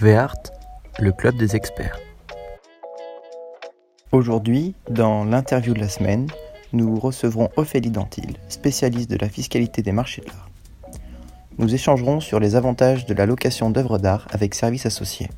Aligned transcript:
VART, 0.00 0.50
le 0.98 1.12
club 1.12 1.36
des 1.36 1.54
experts. 1.54 2.00
Aujourd'hui, 4.10 4.74
dans 4.90 5.24
l'interview 5.24 5.72
de 5.72 5.78
la 5.78 5.88
semaine, 5.88 6.26
nous 6.72 6.98
recevrons 6.98 7.48
Ophélie 7.56 7.92
Dantil, 7.92 8.34
spécialiste 8.48 9.08
de 9.08 9.16
la 9.16 9.28
fiscalité 9.28 9.82
des 9.82 9.92
marchés 9.92 10.22
de 10.22 10.26
l'art. 10.26 10.50
Nous 11.58 11.72
échangerons 11.72 12.18
sur 12.18 12.40
les 12.40 12.56
avantages 12.56 13.06
de 13.06 13.14
la 13.14 13.24
location 13.24 13.70
d'œuvres 13.70 13.98
d'art 13.98 14.26
avec 14.32 14.56
services 14.56 14.84
associés. 14.84 15.28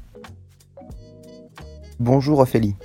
Bonjour 2.01 2.39
Ophélie. 2.39 2.77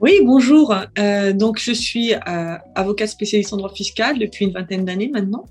Oui, 0.00 0.20
bonjour. 0.24 0.72
Euh, 0.98 1.32
donc, 1.32 1.58
je 1.58 1.72
suis 1.72 2.14
euh, 2.14 2.56
avocate 2.76 3.08
spécialiste 3.08 3.52
en 3.52 3.56
droit 3.56 3.74
fiscal 3.74 4.16
depuis 4.16 4.44
une 4.44 4.52
vingtaine 4.52 4.84
d'années 4.84 5.10
maintenant. 5.12 5.44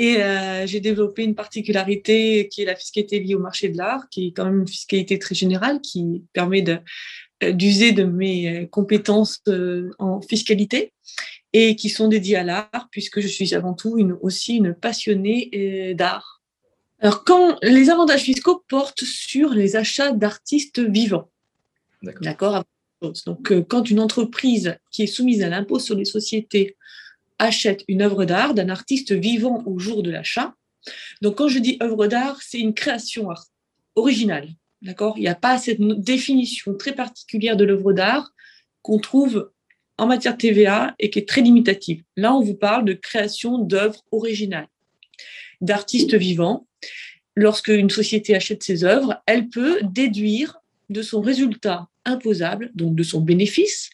Et 0.00 0.22
euh, 0.22 0.64
j'ai 0.64 0.78
développé 0.78 1.24
une 1.24 1.34
particularité 1.34 2.48
qui 2.48 2.62
est 2.62 2.64
la 2.64 2.76
fiscalité 2.76 3.18
liée 3.18 3.34
au 3.34 3.40
marché 3.40 3.68
de 3.68 3.76
l'art, 3.76 4.08
qui 4.10 4.28
est 4.28 4.30
quand 4.30 4.44
même 4.44 4.60
une 4.60 4.68
fiscalité 4.68 5.18
très 5.18 5.34
générale, 5.34 5.80
qui 5.80 6.22
permet 6.32 6.64
euh, 7.42 7.50
d'user 7.50 7.90
de, 7.90 8.04
mes 8.04 8.48
euh, 8.48 8.66
compétences 8.66 9.42
en 9.98 10.20
fiscalité 10.20 10.92
et 11.52 11.74
qui 11.74 11.88
sont 11.88 12.06
dédiées 12.06 12.36
à 12.36 12.44
l'art, 12.44 12.86
puisque 12.92 13.18
je 13.18 13.26
suis 13.26 13.56
avant 13.56 13.74
tout 13.74 13.98
une, 13.98 14.16
aussi 14.22 14.58
une 14.58 14.72
passionnée 14.72 15.94
d'art. 15.96 16.42
Alors, 17.00 17.24
quand 17.24 17.58
les 17.64 17.90
avantages 17.90 18.22
fiscaux 18.22 18.62
portent 18.68 19.02
sur 19.02 19.50
les 19.50 19.74
achats 19.74 20.12
d'artistes 20.12 20.78
vivants. 20.78 21.28
D'accord. 22.02 22.62
Donc, 23.26 23.52
quand 23.66 23.90
une 23.90 23.98
entreprise 23.98 24.76
qui 24.92 25.02
est 25.02 25.06
soumise 25.08 25.42
à 25.42 25.48
l'impôt 25.48 25.80
sur 25.80 25.96
les 25.96 26.04
sociétés 26.04 26.76
achète 27.38 27.84
une 27.88 28.02
œuvre 28.02 28.24
d'art 28.24 28.54
d'un 28.54 28.68
artiste 28.68 29.12
vivant 29.12 29.62
au 29.66 29.78
jour 29.78 30.02
de 30.02 30.10
l'achat. 30.10 30.54
Donc, 31.22 31.36
quand 31.36 31.48
je 31.48 31.58
dis 31.58 31.78
œuvre 31.82 32.06
d'art, 32.06 32.40
c'est 32.42 32.58
une 32.58 32.74
création 32.74 33.28
originale. 33.96 34.48
D'accord? 34.82 35.14
Il 35.16 35.22
n'y 35.22 35.28
a 35.28 35.34
pas 35.34 35.58
cette 35.58 35.80
définition 35.80 36.74
très 36.74 36.92
particulière 36.92 37.56
de 37.56 37.64
l'œuvre 37.64 37.92
d'art 37.92 38.32
qu'on 38.82 38.98
trouve 38.98 39.50
en 39.98 40.06
matière 40.06 40.36
TVA 40.36 40.94
et 40.98 41.10
qui 41.10 41.18
est 41.18 41.28
très 41.28 41.40
limitative. 41.40 42.02
Là, 42.16 42.34
on 42.34 42.40
vous 42.40 42.54
parle 42.54 42.84
de 42.84 42.92
création 42.92 43.58
d'œuvres 43.58 44.04
originales, 44.12 44.68
d'artistes 45.60 46.14
vivants. 46.14 46.66
Lorsque 47.34 47.68
une 47.68 47.90
société 47.90 48.34
achète 48.34 48.62
ses 48.62 48.84
œuvres, 48.84 49.20
elle 49.26 49.48
peut 49.48 49.80
déduire 49.82 50.58
de 50.88 51.02
son 51.02 51.20
résultat 51.20 51.88
imposable, 52.04 52.70
donc 52.74 52.94
de 52.94 53.02
son 53.02 53.20
bénéfice, 53.20 53.90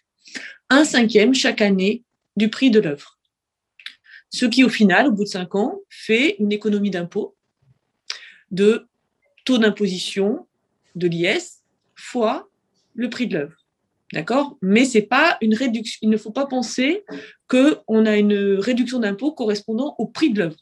un 0.70 0.84
cinquième 0.84 1.34
chaque 1.34 1.60
année 1.60 2.02
du 2.36 2.48
prix 2.48 2.70
de 2.70 2.80
l'œuvre 2.80 3.13
ce 4.34 4.46
qui 4.46 4.64
au 4.64 4.68
final, 4.68 5.06
au 5.06 5.12
bout 5.12 5.22
de 5.22 5.28
cinq 5.28 5.54
ans, 5.54 5.78
fait 5.88 6.34
une 6.40 6.50
économie 6.50 6.90
d'impôt 6.90 7.36
de 8.50 8.88
taux 9.44 9.58
d'imposition 9.58 10.48
de 10.96 11.06
l'IS 11.06 11.62
fois 11.94 12.48
le 12.94 13.08
prix 13.08 13.28
de 13.28 13.38
l'œuvre. 13.38 13.54
D'accord? 14.12 14.58
Mais 14.60 14.86
c'est 14.86 15.02
pas 15.02 15.38
une 15.40 15.54
réduction. 15.54 16.00
Il 16.02 16.10
ne 16.10 16.16
faut 16.16 16.32
pas 16.32 16.46
penser 16.46 17.04
qu'on 17.46 18.06
a 18.06 18.16
une 18.16 18.56
réduction 18.58 18.98
d'impôt 18.98 19.30
correspondant 19.30 19.94
au 19.98 20.06
prix 20.06 20.32
de 20.32 20.40
l'œuvre. 20.40 20.56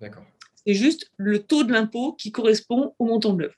D'accord. 0.00 0.24
C'est 0.64 0.74
juste 0.74 1.10
le 1.16 1.40
taux 1.40 1.64
de 1.64 1.72
l'impôt 1.72 2.12
qui 2.12 2.30
correspond 2.30 2.94
au 3.00 3.04
montant 3.04 3.32
de 3.32 3.42
l'œuvre. 3.42 3.56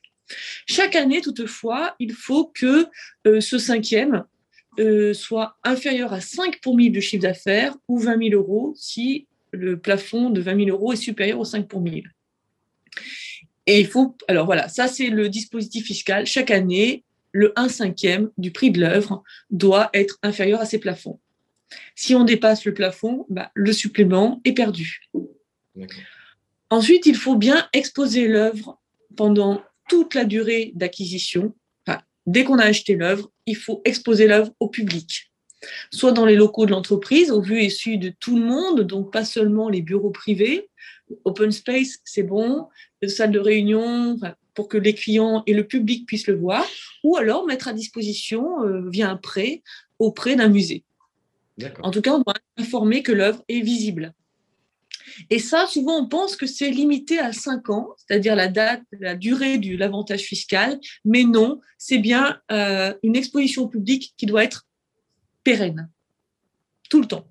Chaque 0.65 0.97
année, 0.97 1.21
toutefois, 1.21 1.97
il 1.99 2.15
faut 2.15 2.47
que 2.47 2.87
euh, 3.27 3.43
ce 3.43 3.59
cinquième 3.59 4.25
euh, 4.79 5.13
soit 5.13 5.59
inférieur 5.65 6.15
à 6.15 6.23
5 6.23 6.61
pour 6.63 6.77
1000 6.77 6.93
de 6.93 7.01
chiffre 7.01 7.23
d'affaires 7.23 7.77
ou 7.89 7.99
20 7.99 8.31
000 8.31 8.41
euros 8.41 8.73
si 8.75 9.27
le 9.53 9.79
plafond 9.79 10.31
de 10.31 10.41
20 10.41 10.65
000 10.65 10.71
euros 10.71 10.93
est 10.93 10.97
supérieur 10.97 11.39
au 11.39 11.45
5 11.45 11.67
pour 11.67 11.81
1000. 11.81 12.11
Et 13.67 13.81
il 13.81 13.87
faut, 13.87 14.17
alors 14.29 14.47
voilà, 14.47 14.69
ça 14.69 14.89
c'est 14.89 15.11
le 15.11 15.29
dispositif 15.29 15.87
fiscal. 15.87 16.27
Chaque 16.27 16.51
année, 16.51 17.05
le 17.33 17.53
1 17.57 17.69
cinquième 17.69 18.31
du 18.39 18.51
prix 18.51 18.71
de 18.71 18.81
l'œuvre 18.81 19.23
doit 19.51 19.91
être 19.95 20.19
inférieur 20.23 20.61
à 20.61 20.67
ces 20.67 20.79
plafonds. 20.79 21.21
Si 21.95 22.15
on 22.15 22.25
dépasse 22.25 22.65
le 22.65 22.75
plafond, 22.75 23.27
bah, 23.29 23.53
le 23.55 23.73
supplément 23.73 24.41
est 24.45 24.55
perdu. 24.55 25.03
Ensuite, 26.69 27.07
il 27.07 27.17
faut 27.17 27.37
bien 27.37 27.69
exposer 27.73 28.27
l'œuvre 28.27 28.81
pendant 29.17 29.63
toute 29.89 30.15
la 30.15 30.25
durée 30.25 30.73
d'acquisition. 30.75 31.55
dès 32.27 32.45
qu'on 32.45 32.59
a 32.59 32.65
acheté 32.65 32.97
l'œuvre, 32.97 33.31
il 33.47 33.57
faut 33.57 33.83
exposer 33.85 34.27
l'œuvre 34.27 34.53
au 34.61 34.69
public 34.69 35.30
soit 35.91 36.13
dans 36.13 36.27
les 36.27 36.37
locaux 36.37 36.67
de 36.67 36.71
l'entreprise, 36.71 37.31
au 37.31 37.41
vu 37.41 37.63
et 37.63 37.71
su 37.71 37.99
de 37.99 38.13
tout 38.21 38.37
le 38.37 38.45
monde, 38.45 38.83
donc 38.83 39.13
pas 39.13 39.25
seulement 39.25 39.69
les 39.69 39.83
bureaux 39.83 40.11
privés. 40.11 40.69
Open 41.25 41.51
space, 41.51 41.99
c'est 42.05 42.23
bon, 42.23 42.69
salle 43.09 43.33
de 43.33 43.39
réunion, 43.39 44.17
pour 44.55 44.69
que 44.69 44.79
les 44.79 44.95
clients 44.95 45.43
et 45.47 45.55
le 45.55 45.67
public 45.67 46.07
puissent 46.07 46.27
le 46.27 46.37
voir, 46.37 46.67
ou 47.03 47.17
alors 47.17 47.47
mettre 47.47 47.69
à 47.69 47.73
disposition 47.73 48.63
euh, 48.63 48.89
via 48.91 49.11
un 49.11 49.17
prêt 49.17 49.63
auprès 49.99 50.37
d'un 50.37 50.49
musée. 50.49 50.85
En 51.83 51.91
tout 51.91 52.01
cas, 52.01 52.13
on 52.13 52.21
doit 52.21 52.35
informer 52.57 53.03
que 53.03 53.13
l'œuvre 53.13 53.43
est 53.49 53.61
visible. 53.61 54.15
Et 55.29 55.39
ça, 55.39 55.67
souvent, 55.67 55.99
on 55.99 56.09
pense 56.09 56.37
que 56.37 56.47
c'est 56.47 56.71
limité 56.71 57.19
à 57.19 57.33
5 57.33 57.69
ans, 57.71 57.91
c'est-à-dire 57.97 58.35
la 58.37 58.49
date, 58.49 58.83
la 58.99 59.15
durée 59.15 59.59
de 59.59 59.77
l'avantage 59.77 60.23
fiscal, 60.23 60.79
mais 61.05 61.25
non, 61.25 61.61
c'est 61.79 61.99
bien 61.99 62.39
euh, 62.51 62.95
une 63.03 63.17
exposition 63.17 63.69
publique 63.69 64.15
qui 64.17 64.27
doit 64.27 64.45
être 64.45 64.67
pérenne, 65.45 65.91
tout 66.89 67.01
le 67.01 67.07
temps. 67.07 67.27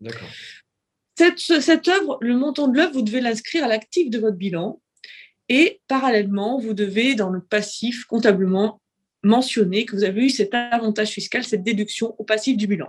D'accord. 0.00 0.28
Cette, 1.16 1.38
cette 1.38 1.88
œuvre, 1.88 2.18
le 2.20 2.36
montant 2.36 2.68
de 2.68 2.76
l'œuvre, 2.76 2.92
vous 2.92 3.02
devez 3.02 3.20
l'inscrire 3.20 3.64
à 3.64 3.68
l'actif 3.68 4.10
de 4.10 4.18
votre 4.18 4.36
bilan 4.36 4.80
et 5.48 5.80
parallèlement, 5.88 6.58
vous 6.58 6.72
devez, 6.72 7.14
dans 7.14 7.30
le 7.30 7.42
passif, 7.42 8.04
comptablement, 8.04 8.80
mentionner 9.22 9.84
que 9.84 9.94
vous 9.94 10.04
avez 10.04 10.24
eu 10.24 10.30
cet 10.30 10.54
avantage 10.54 11.10
fiscal, 11.10 11.44
cette 11.44 11.62
déduction 11.62 12.14
au 12.18 12.24
passif 12.24 12.56
du 12.56 12.66
bilan. 12.66 12.88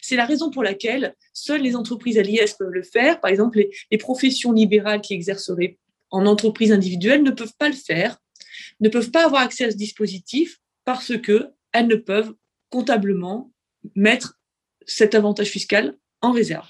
C'est 0.00 0.16
la 0.16 0.26
raison 0.26 0.50
pour 0.50 0.62
laquelle 0.62 1.14
seules 1.32 1.62
les 1.62 1.74
entreprises 1.74 2.18
à 2.18 2.22
l'IS 2.22 2.54
peuvent 2.58 2.70
le 2.70 2.82
faire. 2.82 3.20
Par 3.20 3.30
exemple, 3.30 3.58
les, 3.58 3.70
les, 3.90 3.98
professions 3.98 4.52
libérales 4.52 5.00
qui 5.00 5.14
exerceraient 5.14 5.78
en 6.10 6.26
entreprise 6.26 6.70
individuelle 6.70 7.22
ne 7.22 7.30
peuvent 7.30 7.54
pas 7.58 7.68
le 7.68 7.74
faire, 7.74 8.18
ne 8.80 8.88
peuvent 8.88 9.10
pas 9.10 9.24
avoir 9.24 9.42
accès 9.42 9.64
à 9.64 9.70
ce 9.70 9.76
dispositif 9.76 10.60
parce 10.84 11.16
que 11.18 11.48
elles 11.72 11.88
ne 11.88 11.96
peuvent 11.96 12.34
comptablement 12.70 13.51
mettre 13.94 14.38
cet 14.86 15.14
avantage 15.14 15.48
fiscal 15.48 15.96
en 16.20 16.32
réserve. 16.32 16.68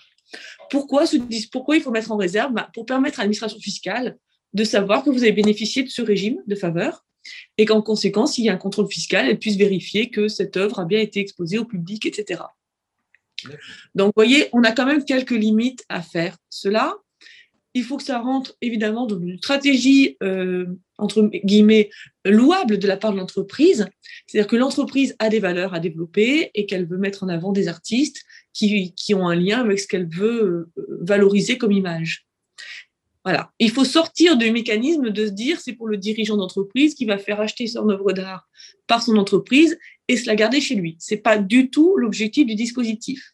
Pourquoi, 0.70 1.04
pourquoi 1.50 1.76
il 1.76 1.82
faut 1.82 1.90
mettre 1.90 2.12
en 2.12 2.16
réserve? 2.16 2.52
Bah, 2.52 2.70
Pour 2.74 2.86
permettre 2.86 3.20
à 3.20 3.22
l'administration 3.22 3.60
fiscale 3.60 4.16
de 4.52 4.64
savoir 4.64 5.04
que 5.04 5.10
vous 5.10 5.22
avez 5.22 5.32
bénéficié 5.32 5.82
de 5.82 5.88
ce 5.88 6.02
régime 6.02 6.42
de 6.46 6.54
faveur 6.54 7.04
et 7.58 7.64
qu'en 7.64 7.82
conséquence, 7.82 8.34
s'il 8.34 8.44
y 8.44 8.48
a 8.48 8.52
un 8.52 8.58
contrôle 8.58 8.90
fiscal, 8.90 9.28
elle 9.28 9.38
puisse 9.38 9.56
vérifier 9.56 10.10
que 10.10 10.28
cette 10.28 10.56
œuvre 10.56 10.80
a 10.80 10.84
bien 10.84 11.00
été 11.00 11.20
exposée 11.20 11.58
au 11.58 11.64
public, 11.64 12.06
etc. 12.06 12.42
Donc, 13.94 14.08
vous 14.08 14.12
voyez, 14.16 14.48
on 14.52 14.62
a 14.64 14.72
quand 14.72 14.86
même 14.86 15.04
quelques 15.04 15.30
limites 15.30 15.84
à 15.88 16.02
faire 16.02 16.36
cela 16.48 16.96
il 17.74 17.84
faut 17.84 17.96
que 17.96 18.02
ça 18.02 18.18
rentre 18.18 18.56
évidemment 18.60 19.06
dans 19.06 19.18
une 19.18 19.38
stratégie, 19.38 20.16
euh, 20.22 20.66
entre 20.98 21.22
guillemets, 21.44 21.90
louable 22.24 22.78
de 22.78 22.86
la 22.86 22.96
part 22.96 23.12
de 23.12 23.18
l'entreprise. 23.18 23.86
C'est-à-dire 24.26 24.48
que 24.48 24.56
l'entreprise 24.56 25.16
a 25.18 25.28
des 25.28 25.40
valeurs 25.40 25.74
à 25.74 25.80
développer 25.80 26.50
et 26.54 26.66
qu'elle 26.66 26.86
veut 26.86 26.98
mettre 26.98 27.24
en 27.24 27.28
avant 27.28 27.52
des 27.52 27.68
artistes 27.68 28.22
qui, 28.52 28.94
ont 29.14 29.26
un 29.26 29.34
lien 29.34 29.60
avec 29.60 29.80
ce 29.80 29.88
qu'elle 29.88 30.08
veut 30.08 30.70
euh, 30.76 30.98
valoriser 31.00 31.56
comme 31.56 31.72
image. 31.72 32.26
Il 33.60 33.70
faut 33.70 33.84
sortir 33.84 34.36
du 34.36 34.50
mécanisme 34.50 35.10
de 35.10 35.26
se 35.26 35.30
dire 35.30 35.60
c'est 35.60 35.74
pour 35.74 35.86
le 35.86 35.96
dirigeant 35.96 36.36
d'entreprise 36.36 36.94
qui 36.94 37.04
va 37.04 37.18
faire 37.18 37.40
acheter 37.40 37.68
son 37.68 37.88
œuvre 37.88 38.12
d'art 38.12 38.48
par 38.88 39.00
son 39.02 39.16
entreprise 39.16 39.78
et 40.08 40.16
se 40.16 40.26
la 40.26 40.34
garder 40.34 40.60
chez 40.60 40.74
lui. 40.74 40.96
C'est 40.98 41.18
pas 41.18 41.38
du 41.38 41.70
tout 41.70 41.96
l'objectif 41.96 42.46
du 42.46 42.56
dispositif. 42.56 43.32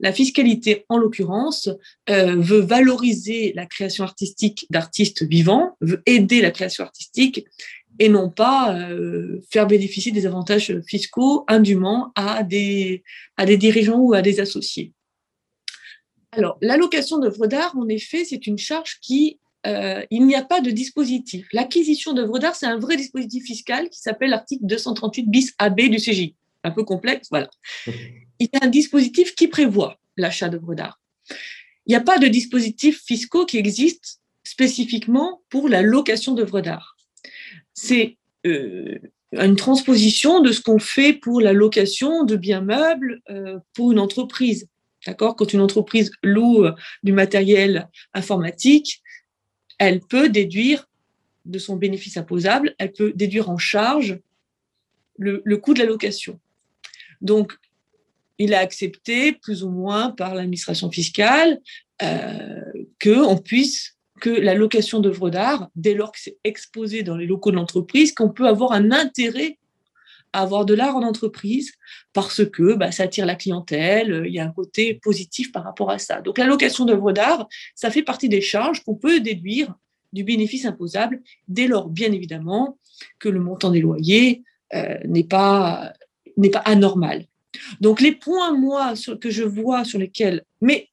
La 0.00 0.12
fiscalité, 0.12 0.84
en 0.88 0.98
l'occurrence, 0.98 1.68
euh, 2.10 2.36
veut 2.36 2.60
valoriser 2.60 3.52
la 3.54 3.66
création 3.66 4.04
artistique 4.04 4.66
d'artistes 4.70 5.22
vivants, 5.22 5.76
veut 5.80 6.02
aider 6.06 6.42
la 6.42 6.50
création 6.50 6.84
artistique 6.84 7.46
et 7.98 8.08
non 8.08 8.30
pas 8.30 8.76
euh, 8.76 9.40
faire 9.50 9.66
bénéficier 9.66 10.12
des 10.12 10.26
avantages 10.26 10.78
fiscaux 10.86 11.44
indûment 11.48 12.12
à 12.14 12.42
des, 12.42 13.02
dirigeants 13.38 13.98
ou 13.98 14.12
à 14.12 14.20
des 14.20 14.40
associés. 14.40 14.92
Alors, 16.32 16.58
l'allocation 16.60 17.18
d'œuvres 17.18 17.46
d'art, 17.46 17.74
en 17.76 17.88
effet, 17.88 18.24
c'est 18.24 18.46
une 18.46 18.58
charge 18.58 18.98
qui 19.00 19.38
euh, 19.66 20.04
il 20.10 20.26
n'y 20.26 20.36
a 20.36 20.44
pas 20.44 20.60
de 20.60 20.70
dispositif. 20.70 21.48
L'acquisition 21.52 22.12
d'œuvres 22.12 22.38
d'art, 22.38 22.54
c'est 22.54 22.66
un 22.66 22.78
vrai 22.78 22.96
dispositif 22.96 23.44
fiscal 23.44 23.88
qui 23.88 23.98
s'appelle 23.98 24.30
l'article 24.30 24.64
238 24.64 25.28
bis 25.28 25.54
AB 25.58 25.88
du 25.88 25.96
CJ. 25.96 26.34
Un 26.66 26.72
peu 26.72 26.82
complexe, 26.82 27.28
voilà 27.30 27.48
il 28.38 28.48
y 28.52 28.56
a 28.56 28.64
un 28.64 28.68
dispositif 28.68 29.34
qui 29.34 29.48
prévoit 29.48 29.98
l'achat 30.16 30.48
d'œuvres 30.48 30.74
d'art. 30.74 31.00
Il 31.86 31.90
n'y 31.90 31.94
a 31.94 32.00
pas 32.00 32.18
de 32.18 32.26
dispositif 32.26 33.02
fiscaux 33.04 33.46
qui 33.46 33.58
existe 33.58 34.20
spécifiquement 34.44 35.42
pour 35.48 35.68
la 35.68 35.82
location 35.82 36.34
d'œuvres 36.34 36.60
d'art. 36.60 36.96
C'est 37.74 38.16
euh, 38.46 38.98
une 39.32 39.56
transposition 39.56 40.40
de 40.40 40.52
ce 40.52 40.60
qu'on 40.60 40.78
fait 40.78 41.12
pour 41.12 41.40
la 41.40 41.52
location 41.52 42.24
de 42.24 42.36
biens 42.36 42.60
meubles 42.60 43.22
euh, 43.30 43.58
pour 43.74 43.92
une 43.92 43.98
entreprise. 43.98 44.68
D'accord? 45.06 45.36
Quand 45.36 45.52
une 45.52 45.60
entreprise 45.60 46.10
loue 46.22 46.66
du 47.02 47.12
matériel 47.12 47.88
informatique, 48.12 49.02
elle 49.78 50.00
peut 50.00 50.28
déduire 50.28 50.88
de 51.44 51.58
son 51.60 51.76
bénéfice 51.76 52.16
imposable, 52.16 52.74
elle 52.78 52.92
peut 52.92 53.12
déduire 53.14 53.50
en 53.50 53.58
charge 53.58 54.18
le, 55.16 55.56
coût 55.56 55.74
de 55.74 55.78
la 55.78 55.84
location. 55.84 56.40
Donc, 57.20 57.54
il 58.38 58.54
a 58.54 58.60
accepté, 58.60 59.32
plus 59.32 59.62
ou 59.64 59.70
moins 59.70 60.10
par 60.10 60.34
l'administration 60.34 60.90
fiscale, 60.90 61.60
euh, 62.02 62.60
que 62.98 63.40
puisse 63.40 63.96
que 64.20 64.30
la 64.30 64.54
location 64.54 65.00
d'œuvres 65.00 65.30
d'art, 65.30 65.68
dès 65.74 65.94
lors 65.94 66.12
que 66.12 66.18
c'est 66.20 66.38
exposé 66.44 67.02
dans 67.02 67.16
les 67.16 67.26
locaux 67.26 67.50
de 67.50 67.56
l'entreprise, 67.56 68.12
qu'on 68.12 68.30
peut 68.30 68.46
avoir 68.46 68.72
un 68.72 68.90
intérêt 68.90 69.58
à 70.32 70.42
avoir 70.42 70.64
de 70.64 70.74
l'art 70.74 70.96
en 70.96 71.02
entreprise 71.02 71.72
parce 72.12 72.44
que 72.44 72.74
bah, 72.74 72.92
ça 72.92 73.04
attire 73.04 73.26
la 73.26 73.36
clientèle, 73.36 74.24
il 74.26 74.32
y 74.32 74.38
a 74.38 74.44
un 74.44 74.52
côté 74.52 74.94
positif 74.94 75.52
par 75.52 75.64
rapport 75.64 75.90
à 75.90 75.98
ça. 75.98 76.20
Donc 76.20 76.38
la 76.38 76.46
location 76.46 76.84
d'œuvres 76.84 77.12
d'art, 77.12 77.48
ça 77.74 77.90
fait 77.90 78.02
partie 78.02 78.28
des 78.28 78.40
charges 78.40 78.82
qu'on 78.84 78.96
peut 78.96 79.20
déduire 79.20 79.74
du 80.12 80.24
bénéfice 80.24 80.64
imposable 80.64 81.22
dès 81.48 81.66
lors, 81.66 81.88
bien 81.88 82.12
évidemment, 82.12 82.78
que 83.18 83.28
le 83.28 83.40
montant 83.40 83.70
des 83.70 83.80
loyers 83.80 84.42
euh, 84.74 84.98
n'est 85.04 85.24
pas, 85.24 85.92
n'est 86.36 86.50
pas 86.50 86.60
anormal. 86.60 87.26
Donc 87.80 88.00
les 88.00 88.12
points, 88.12 88.52
moi, 88.52 88.94
que 89.20 89.30
je 89.30 89.42
vois 89.42 89.84
sur 89.84 89.98
lesquels... 89.98 90.44
Mais 90.60 90.88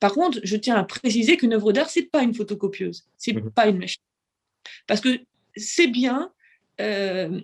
par 0.00 0.12
contre, 0.12 0.40
je 0.42 0.56
tiens 0.56 0.76
à 0.76 0.84
préciser 0.84 1.36
qu'une 1.36 1.52
œuvre 1.52 1.72
d'art, 1.72 1.88
c'est 1.88 2.02
pas 2.02 2.22
une 2.22 2.34
photocopieuse, 2.34 3.04
c'est 3.16 3.32
mmh. 3.32 3.50
pas 3.50 3.68
une 3.68 3.78
machine. 3.78 4.02
Parce 4.86 5.00
que 5.00 5.20
ces 5.56 5.86
biens, 5.86 6.32
euh, 6.80 7.40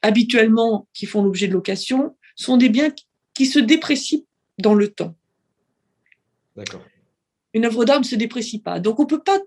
habituellement, 0.00 0.86
qui 0.94 1.06
font 1.06 1.22
l'objet 1.22 1.48
de 1.48 1.52
location, 1.52 2.16
sont 2.34 2.56
des 2.56 2.68
biens 2.68 2.92
qui 3.34 3.46
se 3.46 3.58
déprécient 3.58 4.24
dans 4.58 4.74
le 4.74 4.88
temps. 4.88 5.14
D'accord. 6.56 6.82
Une 7.54 7.64
œuvre 7.64 7.84
d'art 7.84 8.00
ne 8.00 8.04
se 8.04 8.14
déprécie 8.14 8.58
pas. 8.58 8.80
Donc 8.80 8.98
on 8.98 9.06
peut 9.06 9.22
pas. 9.22 9.38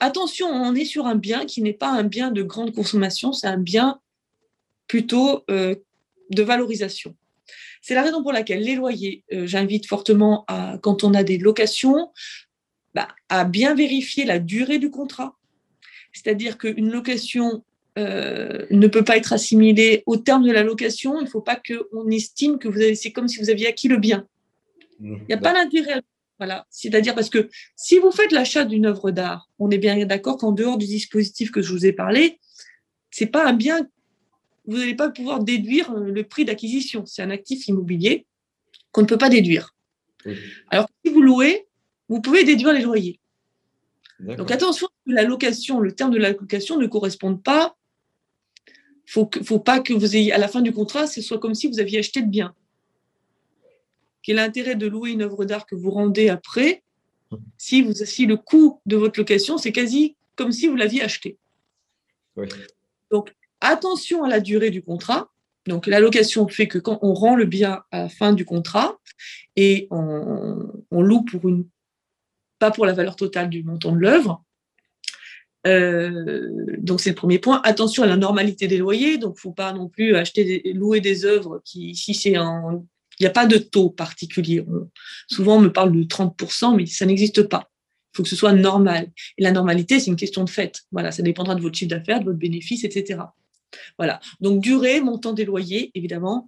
Attention, 0.00 0.48
on 0.48 0.74
est 0.74 0.84
sur 0.84 1.06
un 1.06 1.14
bien 1.14 1.46
qui 1.46 1.62
n'est 1.62 1.74
pas 1.74 1.90
un 1.90 2.04
bien 2.04 2.30
de 2.30 2.42
grande 2.42 2.74
consommation, 2.74 3.32
c'est 3.32 3.46
un 3.46 3.58
bien 3.58 4.00
plutôt 4.86 5.44
euh, 5.50 5.74
de 6.30 6.42
valorisation. 6.42 7.14
C'est 7.82 7.94
la 7.94 8.02
raison 8.02 8.22
pour 8.22 8.32
laquelle 8.32 8.62
les 8.62 8.74
loyers, 8.74 9.24
euh, 9.32 9.46
j'invite 9.46 9.86
fortement 9.86 10.44
à, 10.48 10.78
quand 10.82 11.04
on 11.04 11.14
a 11.14 11.22
des 11.22 11.38
locations, 11.38 12.10
bah, 12.94 13.08
à 13.28 13.44
bien 13.44 13.74
vérifier 13.74 14.24
la 14.24 14.38
durée 14.38 14.78
du 14.78 14.90
contrat. 14.90 15.36
C'est-à-dire 16.12 16.58
qu'une 16.58 16.90
location 16.90 17.64
euh, 17.98 18.66
ne 18.70 18.86
peut 18.86 19.04
pas 19.04 19.16
être 19.16 19.32
assimilée 19.32 20.02
au 20.06 20.16
terme 20.16 20.44
de 20.44 20.52
la 20.52 20.62
location. 20.62 21.20
Il 21.20 21.24
ne 21.24 21.28
faut 21.28 21.40
pas 21.40 21.56
qu'on 21.56 22.08
estime 22.10 22.58
que 22.58 22.68
vous 22.68 22.80
avez, 22.80 22.94
c'est 22.94 23.12
comme 23.12 23.28
si 23.28 23.40
vous 23.40 23.50
aviez 23.50 23.68
acquis 23.68 23.88
le 23.88 23.96
bien. 23.96 24.26
Il 25.02 25.24
n'y 25.28 25.34
a 25.34 25.38
pas 25.38 25.54
d'intérêt. 25.54 26.02
Voilà. 26.38 26.66
C'est-à-dire 26.70 27.14
parce 27.14 27.30
que 27.30 27.48
si 27.76 27.98
vous 27.98 28.10
faites 28.10 28.32
l'achat 28.32 28.64
d'une 28.64 28.86
œuvre 28.86 29.10
d'art, 29.10 29.48
on 29.58 29.70
est 29.70 29.78
bien 29.78 30.04
d'accord 30.06 30.36
qu'en 30.36 30.52
dehors 30.52 30.78
du 30.78 30.86
dispositif 30.86 31.50
que 31.50 31.62
je 31.62 31.72
vous 31.72 31.86
ai 31.86 31.92
parlé, 31.92 32.38
c'est 33.10 33.26
pas 33.26 33.46
un 33.46 33.52
bien 33.52 33.86
vous 34.66 34.78
n'allez 34.78 34.94
pas 34.94 35.10
pouvoir 35.10 35.42
déduire 35.42 35.90
euh, 35.92 36.10
le 36.10 36.24
prix 36.24 36.44
d'acquisition. 36.44 37.06
C'est 37.06 37.22
un 37.22 37.30
actif 37.30 37.66
immobilier 37.68 38.26
qu'on 38.92 39.02
ne 39.02 39.06
peut 39.06 39.18
pas 39.18 39.28
déduire. 39.28 39.74
Alors, 40.68 40.88
si 41.04 41.12
vous 41.12 41.22
louez, 41.22 41.66
vous 42.08 42.20
pouvez 42.20 42.44
déduire 42.44 42.72
les 42.72 42.82
loyers. 42.82 43.18
Donc, 44.18 44.50
attention 44.50 44.86
que 45.06 45.12
la 45.12 45.22
location, 45.22 45.80
le 45.80 45.92
terme 45.92 46.10
de 46.10 46.18
la 46.18 46.32
location 46.32 46.78
ne 46.78 46.86
corresponde 46.86 47.42
pas. 47.42 47.74
Il 49.16 49.26
ne 49.38 49.44
faut 49.44 49.58
pas 49.58 49.80
que 49.80 49.92
vous 49.94 50.14
ayez, 50.14 50.32
à 50.32 50.38
la 50.38 50.46
fin 50.46 50.60
du 50.60 50.72
contrat, 50.72 51.06
ce 51.06 51.22
soit 51.22 51.38
comme 51.38 51.54
si 51.54 51.68
vous 51.68 51.80
aviez 51.80 51.98
acheté 51.98 52.20
le 52.20 52.26
bien. 52.26 52.54
Quel 54.22 54.38
est 54.38 54.42
l'intérêt 54.42 54.74
de 54.74 54.86
louer 54.86 55.12
une 55.12 55.22
œuvre 55.22 55.44
d'art 55.46 55.66
que 55.66 55.74
vous 55.74 55.90
rendez 55.90 56.28
après 56.28 56.82
si, 57.56 57.80
vous, 57.80 57.94
si 57.94 58.26
le 58.26 58.36
coût 58.36 58.80
de 58.86 58.96
votre 58.96 59.18
location, 59.18 59.56
c'est 59.56 59.72
quasi 59.72 60.16
comme 60.36 60.52
si 60.52 60.66
vous 60.66 60.76
l'aviez 60.76 61.02
acheté? 61.02 61.38
Donc, 63.10 63.34
Attention 63.60 64.24
à 64.24 64.28
la 64.28 64.40
durée 64.40 64.70
du 64.70 64.82
contrat. 64.82 65.30
Donc, 65.66 65.86
la 65.86 66.00
location 66.00 66.48
fait 66.48 66.68
que 66.68 66.78
quand 66.78 66.98
on 67.02 67.12
rend 67.12 67.36
le 67.36 67.44
bien 67.44 67.82
à 67.90 68.02
la 68.02 68.08
fin 68.08 68.32
du 68.32 68.44
contrat 68.44 68.98
et 69.56 69.88
on, 69.90 70.70
loue 70.90 71.22
pour 71.22 71.48
une, 71.48 71.68
pas 72.58 72.70
pour 72.70 72.86
la 72.86 72.92
valeur 72.92 73.16
totale 73.16 73.50
du 73.50 73.62
montant 73.62 73.92
de 73.92 73.98
l'œuvre. 73.98 74.42
Euh, 75.66 76.76
donc, 76.78 77.00
c'est 77.00 77.10
le 77.10 77.16
premier 77.16 77.38
point. 77.38 77.60
Attention 77.64 78.02
à 78.02 78.06
la 78.06 78.16
normalité 78.16 78.68
des 78.68 78.78
loyers. 78.78 79.18
Donc, 79.18 79.38
faut 79.38 79.52
pas 79.52 79.72
non 79.72 79.88
plus 79.88 80.16
acheter 80.16 80.62
louer 80.72 81.00
des 81.00 81.26
œuvres 81.26 81.60
qui, 81.64 81.94
si 81.94 82.14
c'est 82.14 82.36
un, 82.36 82.82
il 83.20 83.24
n'y 83.24 83.28
a 83.28 83.32
pas 83.32 83.46
de 83.46 83.58
taux 83.58 83.90
particulier. 83.90 84.64
souvent, 85.28 85.56
on 85.56 85.60
me 85.60 85.72
parle 85.72 85.92
de 85.92 86.02
30%, 86.02 86.74
mais 86.74 86.86
ça 86.86 87.04
n'existe 87.04 87.42
pas. 87.42 87.70
Il 88.12 88.16
faut 88.16 88.22
que 88.22 88.28
ce 88.30 88.34
soit 88.34 88.54
normal. 88.54 89.12
Et 89.36 89.42
la 89.42 89.52
normalité, 89.52 90.00
c'est 90.00 90.10
une 90.10 90.16
question 90.16 90.42
de 90.42 90.50
fait. 90.50 90.80
Voilà, 90.90 91.12
ça 91.12 91.22
dépendra 91.22 91.54
de 91.54 91.60
votre 91.60 91.76
chiffre 91.76 91.90
d'affaires, 91.90 92.20
de 92.20 92.24
votre 92.24 92.38
bénéfice, 92.38 92.82
etc. 92.82 93.20
Voilà. 93.98 94.20
Donc 94.40 94.60
durée, 94.60 95.00
montant 95.00 95.32
des 95.32 95.44
loyers, 95.44 95.90
évidemment, 95.94 96.46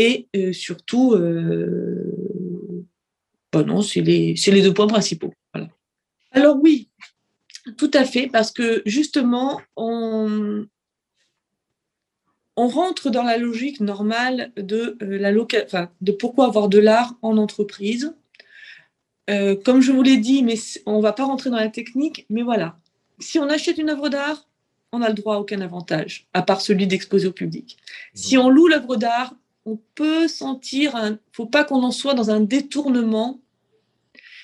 et 0.00 0.28
euh, 0.36 0.52
surtout, 0.52 1.14
euh, 1.14 2.94
bon, 3.52 3.66
non, 3.66 3.82
c'est 3.82 4.00
les, 4.00 4.34
les, 4.34 4.62
deux 4.62 4.72
points 4.72 4.86
principaux. 4.86 5.34
Alors 6.30 6.56
oui, 6.62 6.88
tout 7.76 7.90
à 7.92 8.04
fait, 8.04 8.28
parce 8.28 8.52
que 8.52 8.80
justement, 8.86 9.60
on, 9.74 10.66
on 12.54 12.68
rentre 12.68 13.10
dans 13.10 13.24
la 13.24 13.38
logique 13.38 13.80
normale 13.80 14.52
de, 14.56 14.96
euh, 15.02 15.18
la 15.18 15.32
de 15.32 16.12
pourquoi 16.12 16.46
avoir 16.46 16.68
de 16.68 16.78
l'art 16.78 17.16
en 17.20 17.36
entreprise. 17.36 18.14
comme 19.64 19.80
je 19.80 19.90
vous 19.90 20.04
l'ai 20.04 20.18
dit, 20.18 20.44
mais 20.44 20.54
on 20.86 20.98
ne 20.98 21.02
va 21.02 21.12
pas 21.12 21.24
rentrer 21.24 21.50
dans 21.50 21.56
la 21.56 21.70
technique, 21.70 22.24
mais 22.30 22.42
voilà. 22.42 22.78
Si 23.18 23.40
on 23.40 23.48
achète 23.50 23.78
une 23.78 23.90
œuvre 23.90 24.08
d'art, 24.10 24.48
on 24.92 25.00
n'a 25.00 25.08
le 25.08 25.14
droit 25.14 25.36
à 25.36 25.38
aucun 25.38 25.60
avantage, 25.60 26.26
à 26.32 26.42
part 26.42 26.60
celui 26.60 26.86
d'exposer 26.86 27.28
au 27.28 27.32
public. 27.32 27.76
Si 28.14 28.38
on 28.38 28.48
loue 28.48 28.68
l'œuvre 28.68 28.96
d'art, 28.96 29.34
on 29.66 29.78
peut 29.94 30.28
sentir, 30.28 30.92
il 30.94 31.10
ne 31.12 31.16
faut 31.32 31.46
pas 31.46 31.64
qu'on 31.64 31.82
en 31.82 31.90
soit 31.90 32.14
dans 32.14 32.30
un 32.30 32.40
détournement 32.40 33.40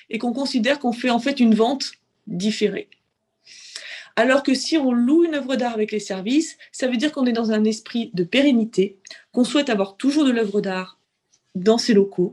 et 0.09 0.19
qu'on 0.19 0.33
considère 0.33 0.79
qu'on 0.79 0.93
fait 0.93 1.09
en 1.09 1.19
fait 1.19 1.39
une 1.39 1.55
vente 1.55 1.93
différée. 2.27 2.89
Alors 4.15 4.43
que 4.43 4.53
si 4.53 4.77
on 4.77 4.91
loue 4.91 5.25
une 5.25 5.35
œuvre 5.35 5.55
d'art 5.55 5.73
avec 5.73 5.91
les 5.91 5.99
services, 5.99 6.57
ça 6.71 6.87
veut 6.87 6.97
dire 6.97 7.11
qu'on 7.11 7.25
est 7.25 7.33
dans 7.33 7.51
un 7.51 7.63
esprit 7.65 8.11
de 8.13 8.23
pérennité, 8.23 8.97
qu'on 9.33 9.43
souhaite 9.43 9.69
avoir 9.69 9.97
toujours 9.97 10.25
de 10.25 10.31
l'œuvre 10.31 10.61
d'art 10.61 10.99
dans 11.55 11.77
ses 11.77 11.93
locaux 11.93 12.31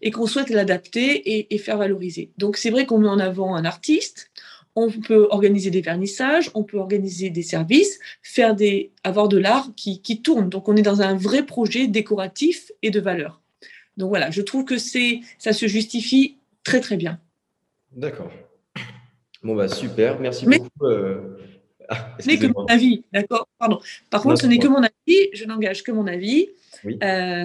et 0.00 0.10
qu'on 0.10 0.26
souhaite 0.26 0.50
l'adapter 0.50 1.36
et, 1.36 1.54
et, 1.54 1.58
faire 1.58 1.78
valoriser. 1.78 2.32
Donc 2.38 2.56
c'est 2.56 2.70
vrai 2.70 2.86
qu'on 2.86 2.98
met 2.98 3.08
en 3.08 3.20
avant 3.20 3.54
un 3.54 3.64
artiste, 3.64 4.31
on 4.74 4.90
peut 4.90 5.26
organiser 5.30 5.70
des 5.70 5.80
vernissages, 5.80 6.50
on 6.54 6.64
peut 6.64 6.78
organiser 6.78 7.30
des 7.30 7.42
services, 7.42 7.98
faire 8.22 8.54
des, 8.54 8.90
avoir 9.04 9.28
de 9.28 9.38
l'art 9.38 9.70
qui, 9.76 10.00
tourne. 10.22 10.48
Donc 10.48 10.68
on 10.68 10.76
est 10.76 10.82
dans 10.82 11.02
un 11.02 11.16
vrai 11.16 11.44
projet 11.44 11.86
décoratif 11.86 12.72
et 12.82 12.90
de 12.90 13.00
valeur. 13.00 13.40
Donc 13.96 14.08
voilà, 14.08 14.30
je 14.30 14.40
trouve 14.40 14.64
que 14.64 14.78
c'est, 14.78 15.20
ça 15.38 15.52
se 15.52 15.66
justifie 15.66 16.38
très 16.64 16.80
très 16.80 16.96
bien. 16.96 17.20
D'accord. 17.92 18.30
Bon 19.42 19.54
bah 19.54 19.68
super, 19.68 20.20
merci 20.20 20.46
beaucoup. 20.46 20.68
Euh, 20.82 21.36
ah, 21.88 22.16
ce 22.20 22.28
n'est 22.28 22.38
que 22.38 22.46
mon 22.46 22.64
avis, 22.66 23.04
d'accord? 23.12 23.48
Pardon. 23.58 23.80
Par 24.08 24.22
contre, 24.22 24.40
ce 24.40 24.46
n'est 24.46 24.58
que 24.58 24.68
mon 24.68 24.82
avis, 24.82 25.28
je 25.34 25.44
n'engage 25.44 25.82
que 25.82 25.92
mon 25.92 26.06
avis. 26.06 26.48
Euh, 27.02 27.44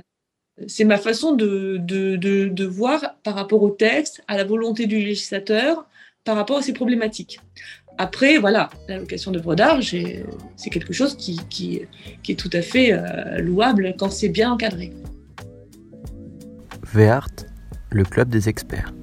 c'est 0.68 0.86
ma 0.86 0.98
façon 0.98 1.34
de, 1.34 1.78
de, 1.78 2.66
voir 2.66 3.16
par 3.24 3.36
rapport 3.36 3.62
au 3.62 3.70
texte, 3.70 4.24
à 4.28 4.38
la 4.38 4.44
volonté 4.44 4.88
du 4.88 4.98
législateur, 4.98 5.86
par 6.28 6.36
rapport 6.36 6.58
à 6.58 6.62
ces 6.62 6.74
problématiques. 6.74 7.40
Après, 7.98 8.38
voilà, 8.38 8.70
la 8.90 8.98
location 8.98 9.32
d'œuvres 9.32 9.56
d'art, 9.56 9.80
c'est 9.82 10.70
quelque 10.70 10.92
chose 10.92 11.16
qui, 11.16 11.88
est 12.28 12.36
tout 12.36 12.50
à 12.52 12.62
fait 12.62 12.92
euh, 12.92 13.40
louable 13.40 13.96
quand 13.98 14.12
c'est 14.12 14.28
bien 14.28 14.52
encadré. 14.52 14.92
VART, 16.84 17.32
le 17.92 18.04
club 18.04 18.28
des 18.28 18.50
experts. 18.50 18.94